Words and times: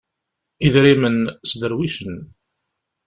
Idrimen 0.67 1.17
sderwicen. 1.49 2.15